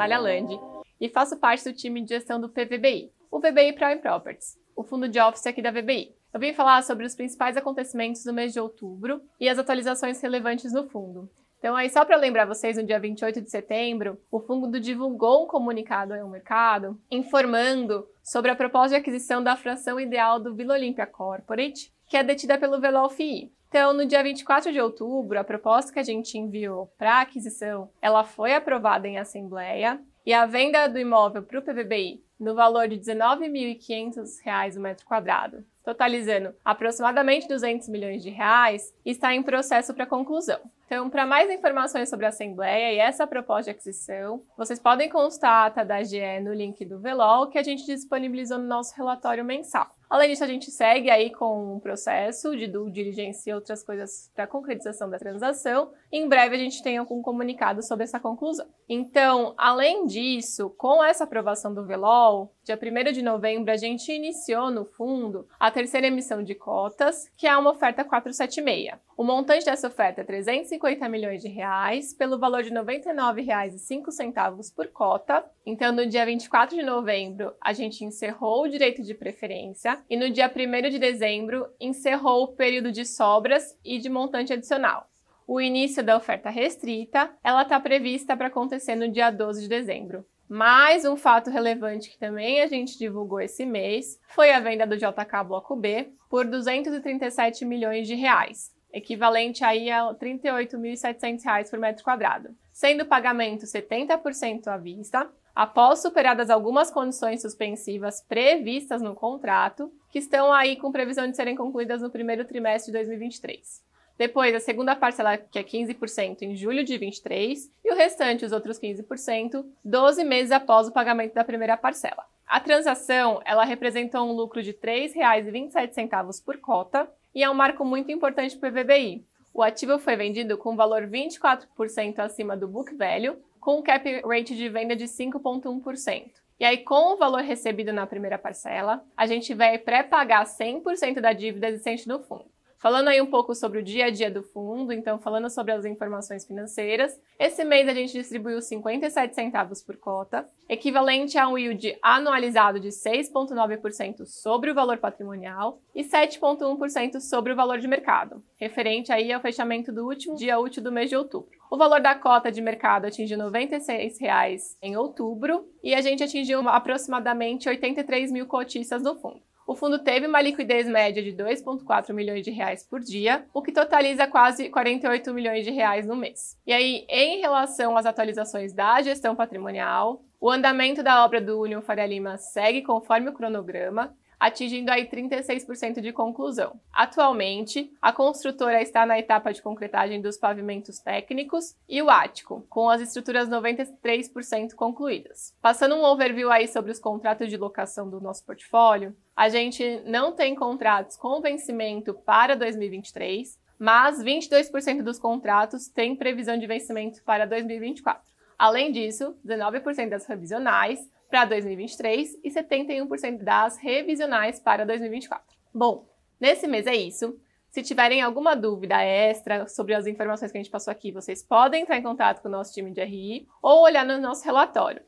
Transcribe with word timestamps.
Casagrande 0.00 0.58
e 0.98 1.10
faço 1.10 1.38
parte 1.38 1.64
do 1.64 1.76
time 1.76 2.00
de 2.00 2.08
gestão 2.08 2.40
do 2.40 2.48
PVBI, 2.48 3.12
o 3.30 3.38
VBI 3.38 3.74
Prime 3.74 4.00
Properties, 4.00 4.56
o 4.74 4.82
fundo 4.82 5.06
de 5.06 5.20
office 5.20 5.46
aqui 5.46 5.60
da 5.60 5.70
VBI. 5.70 6.14
Eu 6.32 6.40
vim 6.40 6.54
falar 6.54 6.82
sobre 6.82 7.04
os 7.04 7.14
principais 7.14 7.54
acontecimentos 7.54 8.24
do 8.24 8.32
mês 8.32 8.54
de 8.54 8.60
outubro 8.60 9.20
e 9.38 9.46
as 9.46 9.58
atualizações 9.58 10.18
relevantes 10.22 10.72
no 10.72 10.88
fundo. 10.88 11.28
Então, 11.58 11.76
aí, 11.76 11.90
só 11.90 12.02
para 12.06 12.16
lembrar 12.16 12.46
vocês, 12.46 12.78
no 12.78 12.82
dia 12.82 12.98
28 12.98 13.42
de 13.42 13.50
setembro, 13.50 14.18
o 14.30 14.40
fundo 14.40 14.80
divulgou 14.80 15.44
um 15.44 15.46
comunicado 15.46 16.14
ao 16.14 16.30
mercado 16.30 16.98
informando 17.10 18.08
sobre 18.30 18.48
a 18.48 18.54
proposta 18.54 18.90
de 18.90 18.94
aquisição 18.94 19.42
da 19.42 19.56
fração 19.56 19.98
ideal 19.98 20.38
do 20.38 20.54
Vila 20.54 20.74
Olímpia 20.74 21.04
Corporate, 21.04 21.92
que 22.06 22.16
é 22.16 22.22
detida 22.22 22.56
pelo 22.56 22.80
Velol 22.80 23.10
FI. 23.10 23.52
Então, 23.68 23.92
no 23.92 24.06
dia 24.06 24.22
24 24.22 24.72
de 24.72 24.80
outubro, 24.80 25.36
a 25.36 25.42
proposta 25.42 25.92
que 25.92 25.98
a 25.98 26.04
gente 26.04 26.38
enviou 26.38 26.86
para 26.96 27.22
aquisição, 27.22 27.90
ela 28.00 28.22
foi 28.22 28.54
aprovada 28.54 29.08
em 29.08 29.18
assembleia 29.18 30.00
e 30.24 30.32
a 30.32 30.46
venda 30.46 30.86
do 30.86 30.96
imóvel 30.96 31.42
para 31.42 31.58
o 31.58 31.62
PVBI 31.62 32.22
no 32.38 32.54
valor 32.54 32.86
de 32.86 32.94
R$ 32.94 33.00
19.500 33.00 34.76
o 34.76 34.80
metro 34.80 35.04
quadrado, 35.04 35.64
totalizando 35.84 36.54
aproximadamente 36.64 37.48
200 37.48 37.88
milhões 37.88 38.22
de 38.22 38.30
reais, 38.30 38.94
está 39.04 39.34
em 39.34 39.42
processo 39.42 39.92
para 39.92 40.06
conclusão. 40.06 40.60
Então, 40.92 41.08
para 41.08 41.24
mais 41.24 41.48
informações 41.48 42.08
sobre 42.10 42.26
a 42.26 42.30
Assembleia 42.30 42.92
e 42.92 42.98
essa 42.98 43.24
proposta 43.24 43.62
de 43.62 43.70
aquisição, 43.70 44.42
vocês 44.58 44.80
podem 44.80 45.08
consultar 45.08 45.48
a 45.48 45.66
ata 45.66 45.84
da 45.84 46.02
GE 46.02 46.40
no 46.42 46.52
link 46.52 46.84
do 46.84 46.98
Velol, 46.98 47.48
que 47.48 47.58
a 47.58 47.62
gente 47.62 47.86
disponibilizou 47.86 48.58
no 48.58 48.66
nosso 48.66 48.96
relatório 48.96 49.44
mensal. 49.44 49.86
Além 50.10 50.28
disso, 50.28 50.42
a 50.42 50.48
gente 50.48 50.72
segue 50.72 51.08
aí 51.08 51.30
com 51.30 51.76
um 51.76 51.78
processo 51.78 52.56
de 52.56 52.66
due 52.66 52.90
diligence 52.90 53.48
e 53.48 53.54
outras 53.54 53.84
coisas 53.84 54.28
para 54.34 54.44
concretização 54.44 55.08
da 55.08 55.20
transação. 55.20 55.92
Em 56.10 56.28
breve 56.28 56.56
a 56.56 56.58
gente 56.58 56.82
tem 56.82 56.98
algum 56.98 57.22
comunicado 57.22 57.80
sobre 57.80 58.02
essa 58.02 58.18
conclusão. 58.18 58.66
Então, 58.88 59.54
além 59.56 60.06
disso, 60.06 60.70
com 60.70 61.04
essa 61.04 61.22
aprovação 61.22 61.72
do 61.72 61.86
Velol, 61.86 62.52
dia 62.64 62.76
1 62.76 63.12
de 63.12 63.22
novembro, 63.22 63.70
a 63.70 63.76
gente 63.76 64.10
iniciou 64.10 64.68
no 64.68 64.84
fundo 64.84 65.46
a 65.60 65.70
terceira 65.70 66.08
emissão 66.08 66.42
de 66.42 66.56
cotas, 66.56 67.30
que 67.36 67.46
é 67.46 67.56
uma 67.56 67.70
oferta 67.70 68.04
476. 68.04 68.98
O 69.16 69.22
montante 69.22 69.66
dessa 69.66 69.86
oferta 69.86 70.22
é 70.22 70.24
350 70.24 71.08
milhões 71.08 71.40
de 71.42 71.48
reais, 71.48 72.12
pelo 72.14 72.38
valor 72.38 72.64
de 72.64 72.70
R$ 72.70 72.80
99,05 72.80 74.74
por 74.74 74.88
cota. 74.88 75.44
Então, 75.64 75.92
no 75.92 76.06
dia 76.06 76.24
24 76.24 76.74
de 76.74 76.82
novembro, 76.82 77.54
a 77.60 77.72
gente 77.72 78.04
encerrou 78.04 78.64
o 78.64 78.68
direito 78.68 79.02
de 79.02 79.14
preferência 79.14 79.99
e 80.08 80.16
no 80.16 80.30
dia 80.30 80.50
1 80.50 80.90
de 80.90 80.98
dezembro 80.98 81.66
encerrou 81.80 82.44
o 82.44 82.52
período 82.54 82.90
de 82.90 83.04
sobras 83.04 83.76
e 83.84 83.98
de 83.98 84.08
montante 84.08 84.52
adicional. 84.52 85.08
O 85.46 85.60
início 85.60 86.02
da 86.02 86.16
oferta 86.16 86.48
restrita, 86.48 87.30
ela 87.42 87.62
está 87.62 87.80
prevista 87.80 88.36
para 88.36 88.46
acontecer 88.46 88.94
no 88.94 89.10
dia 89.10 89.30
12 89.30 89.62
de 89.62 89.68
dezembro. 89.68 90.24
Mais 90.48 91.04
um 91.04 91.16
fato 91.16 91.48
relevante 91.48 92.10
que 92.10 92.18
também 92.18 92.60
a 92.60 92.66
gente 92.66 92.98
divulgou 92.98 93.40
esse 93.40 93.64
mês 93.64 94.18
foi 94.26 94.50
a 94.50 94.58
venda 94.58 94.84
do 94.86 94.96
JK 94.96 95.44
Bloco 95.46 95.76
B 95.76 96.12
por 96.28 96.44
237 96.44 97.64
milhões 97.64 98.08
de 98.08 98.14
reais, 98.14 98.72
equivalente 98.92 99.64
aí 99.64 99.90
a 99.90 100.08
R$ 100.08 100.14
38.700 100.14 101.70
por 101.70 101.78
metro 101.78 102.02
quadrado, 102.02 102.50
sendo 102.72 103.02
o 103.02 103.06
pagamento 103.06 103.64
70% 103.64 104.66
à 104.66 104.76
vista, 104.76 105.30
após 105.60 106.00
superadas 106.00 106.48
algumas 106.48 106.90
condições 106.90 107.42
suspensivas 107.42 108.22
previstas 108.22 109.02
no 109.02 109.14
contrato, 109.14 109.92
que 110.10 110.18
estão 110.18 110.50
aí 110.50 110.74
com 110.74 110.90
previsão 110.90 111.28
de 111.28 111.36
serem 111.36 111.54
concluídas 111.54 112.00
no 112.00 112.08
primeiro 112.08 112.46
trimestre 112.46 112.90
de 112.90 112.96
2023. 112.96 113.84
Depois, 114.16 114.54
a 114.54 114.60
segunda 114.60 114.96
parcela, 114.96 115.36
que 115.36 115.58
é 115.58 115.62
15%, 115.62 116.40
em 116.40 116.56
julho 116.56 116.82
de 116.82 116.96
23, 116.96 117.70
e 117.84 117.92
o 117.92 117.94
restante, 117.94 118.42
os 118.42 118.52
outros 118.52 118.80
15%, 118.80 119.62
12 119.84 120.24
meses 120.24 120.50
após 120.50 120.88
o 120.88 120.92
pagamento 120.92 121.34
da 121.34 121.44
primeira 121.44 121.76
parcela. 121.76 122.24
A 122.46 122.58
transação, 122.58 123.42
ela 123.44 123.62
representou 123.62 124.26
um 124.26 124.32
lucro 124.32 124.62
de 124.62 124.70
R$ 124.70 125.10
3,27 125.12 126.42
por 126.42 126.56
cota 126.56 127.06
e 127.34 127.44
é 127.44 127.50
um 127.50 127.54
marco 127.54 127.84
muito 127.84 128.10
importante 128.10 128.56
para 128.56 128.70
o 128.70 128.72
PVBI. 128.72 129.26
O 129.52 129.62
ativo 129.62 129.98
foi 129.98 130.16
vendido 130.16 130.56
com 130.56 130.74
valor 130.74 131.02
24% 131.02 132.18
acima 132.20 132.56
do 132.56 132.66
book 132.66 132.94
value, 132.94 133.36
com 133.60 133.78
um 133.78 133.82
cap 133.82 134.22
rate 134.22 134.56
de 134.56 134.68
venda 134.68 134.96
de 134.96 135.04
5,1%. 135.04 136.30
E 136.58 136.64
aí, 136.64 136.78
com 136.78 137.14
o 137.14 137.16
valor 137.16 137.42
recebido 137.42 137.92
na 137.92 138.06
primeira 138.06 138.38
parcela, 138.38 139.02
a 139.16 139.26
gente 139.26 139.54
vai 139.54 139.78
pré-pagar 139.78 140.44
100% 140.44 141.20
da 141.20 141.32
dívida 141.32 141.68
existente 141.68 142.08
no 142.08 142.20
fundo. 142.20 142.49
Falando 142.80 143.08
aí 143.08 143.20
um 143.20 143.26
pouco 143.26 143.54
sobre 143.54 143.78
o 143.78 143.82
dia 143.82 144.06
a 144.06 144.10
dia 144.10 144.30
do 144.30 144.42
fundo, 144.42 144.90
então 144.90 145.18
falando 145.18 145.50
sobre 145.50 145.70
as 145.70 145.84
informações 145.84 146.46
financeiras, 146.46 147.20
esse 147.38 147.62
mês 147.62 147.86
a 147.86 147.92
gente 147.92 148.14
distribuiu 148.14 148.62
57 148.62 149.34
centavos 149.34 149.82
por 149.82 149.98
cota, 149.98 150.48
equivalente 150.66 151.36
a 151.36 151.46
um 151.46 151.58
yield 151.58 151.94
anualizado 152.00 152.80
de 152.80 152.88
6,9% 152.88 154.24
sobre 154.24 154.70
o 154.70 154.74
valor 154.74 154.96
patrimonial 154.96 155.78
e 155.94 156.02
7,1% 156.02 157.20
sobre 157.20 157.52
o 157.52 157.56
valor 157.56 157.78
de 157.78 157.86
mercado, 157.86 158.42
referente 158.56 159.12
aí 159.12 159.30
ao 159.30 159.42
fechamento 159.42 159.92
do 159.92 160.06
último 160.06 160.34
dia 160.34 160.58
útil 160.58 160.82
do 160.82 160.90
mês 160.90 161.10
de 161.10 161.16
outubro. 161.16 161.50
O 161.70 161.76
valor 161.76 162.00
da 162.00 162.14
cota 162.14 162.50
de 162.50 162.62
mercado 162.62 163.04
atingiu 163.04 163.36
R$ 163.38 163.44
96,00 163.44 164.78
em 164.80 164.96
outubro 164.96 165.68
e 165.84 165.94
a 165.94 166.00
gente 166.00 166.24
atingiu 166.24 166.66
aproximadamente 166.66 167.68
83 167.68 168.32
mil 168.32 168.46
cotistas 168.46 169.02
no 169.02 169.16
fundo. 169.16 169.49
O 169.70 169.76
fundo 169.76 170.00
teve 170.00 170.26
uma 170.26 170.42
liquidez 170.42 170.88
média 170.88 171.22
de 171.22 171.30
2,4 171.30 172.12
milhões 172.12 172.44
de 172.44 172.50
reais 172.50 172.82
por 172.82 172.98
dia, 172.98 173.44
o 173.54 173.62
que 173.62 173.70
totaliza 173.70 174.26
quase 174.26 174.68
48 174.68 175.32
milhões 175.32 175.64
de 175.64 175.70
reais 175.70 176.04
no 176.04 176.16
mês. 176.16 176.58
E 176.66 176.72
aí, 176.72 177.06
em 177.08 177.38
relação 177.38 177.96
às 177.96 178.04
atualizações 178.04 178.72
da 178.72 179.00
gestão 179.00 179.36
patrimonial, 179.36 180.24
o 180.40 180.50
andamento 180.50 181.04
da 181.04 181.24
obra 181.24 181.40
do 181.40 181.60
Union 181.60 181.80
Faria 181.80 182.04
Lima 182.04 182.36
segue 182.36 182.82
conforme 182.82 183.30
o 183.30 183.32
cronograma 183.32 184.12
atingindo 184.40 184.90
aí 184.90 185.06
36% 185.06 186.00
de 186.00 186.12
conclusão. 186.14 186.80
Atualmente, 186.90 187.92
a 188.00 188.10
construtora 188.10 188.80
está 188.80 189.04
na 189.04 189.18
etapa 189.18 189.52
de 189.52 189.60
concretagem 189.60 190.22
dos 190.22 190.38
pavimentos 190.38 190.98
técnicos 190.98 191.76
e 191.86 192.00
o 192.00 192.08
ático, 192.08 192.64
com 192.70 192.88
as 192.88 193.02
estruturas 193.02 193.50
93% 193.50 194.74
concluídas. 194.74 195.54
Passando 195.60 195.94
um 195.94 196.04
overview 196.04 196.50
aí 196.50 196.66
sobre 196.66 196.90
os 196.90 196.98
contratos 196.98 197.50
de 197.50 197.58
locação 197.58 198.08
do 198.08 198.18
nosso 198.18 198.44
portfólio, 198.46 199.14
a 199.36 199.50
gente 199.50 200.02
não 200.06 200.32
tem 200.32 200.54
contratos 200.54 201.16
com 201.16 201.42
vencimento 201.42 202.14
para 202.14 202.56
2023, 202.56 203.58
mas 203.78 204.22
22% 204.22 205.02
dos 205.02 205.18
contratos 205.18 205.88
têm 205.88 206.16
previsão 206.16 206.56
de 206.56 206.66
vencimento 206.66 207.22
para 207.24 207.46
2024. 207.46 208.22
Além 208.58 208.92
disso, 208.92 209.34
19% 209.44 210.08
das 210.08 210.26
revisionais 210.26 211.00
para 211.30 211.44
2023 211.44 212.38
e 212.42 212.50
71% 212.50 213.42
das 213.42 213.78
revisionais 213.78 214.58
para 214.58 214.84
2024. 214.84 215.44
Bom, 215.72 216.06
nesse 216.40 216.66
mês 216.66 216.86
é 216.86 216.94
isso. 216.94 217.38
Se 217.70 217.82
tiverem 217.82 218.20
alguma 218.20 218.56
dúvida 218.56 219.00
extra 219.00 219.68
sobre 219.68 219.94
as 219.94 220.06
informações 220.06 220.50
que 220.50 220.58
a 220.58 220.60
gente 220.60 220.72
passou 220.72 220.90
aqui, 220.90 221.12
vocês 221.12 221.42
podem 221.42 221.82
entrar 221.82 221.96
em 221.96 222.02
contato 222.02 222.42
com 222.42 222.48
o 222.48 222.50
nosso 222.50 222.74
time 222.74 222.90
de 222.90 223.04
RI 223.04 223.46
ou 223.62 223.84
olhar 223.84 224.04
no 224.04 224.18
nosso 224.18 224.44
relatório. 224.44 225.02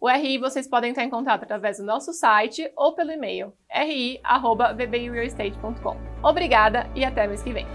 O 0.00 0.08
RI 0.08 0.38
vocês 0.38 0.68
podem 0.68 0.90
entrar 0.90 1.04
em 1.04 1.10
contato 1.10 1.44
através 1.44 1.78
do 1.78 1.84
nosso 1.84 2.12
site 2.12 2.70
ou 2.76 2.94
pelo 2.94 3.12
e-mail 3.12 3.52
ri@vbirealestate.com. 3.70 5.96
Obrigada 6.22 6.90
e 6.94 7.04
até 7.04 7.26
mês 7.26 7.42
que 7.42 7.52
vem. 7.52 7.66